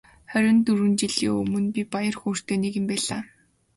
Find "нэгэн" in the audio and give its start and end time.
2.59-2.85